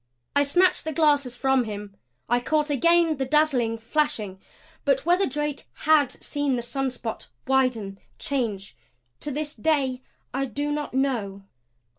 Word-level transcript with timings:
I 0.35 0.41
snatched 0.41 0.83
the 0.83 0.93
glasses 0.93 1.35
from 1.35 1.65
him. 1.65 1.95
I 2.27 2.39
caught 2.39 2.71
again 2.71 3.17
the 3.17 3.23
dazzling 3.25 3.77
flashing. 3.77 4.41
But 4.83 5.05
whether 5.05 5.27
Drake 5.27 5.67
HAD 5.73 6.13
seen 6.23 6.55
the 6.55 6.63
spot 6.63 7.27
widen, 7.45 7.99
change 8.17 8.75
to 9.19 9.29
this 9.29 9.53
day 9.53 10.01
I 10.33 10.45
do 10.45 10.71
not 10.71 10.95
know. 10.95 11.43